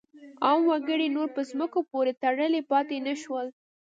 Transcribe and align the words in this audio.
عام 0.45 0.61
وګړي 0.71 1.07
نور 1.15 1.27
په 1.35 1.41
ځمکو 1.49 1.79
پورې 1.91 2.11
تړلي 2.23 2.61
پاتې 2.71 2.95
نه 3.07 3.13
شول. 3.21 3.47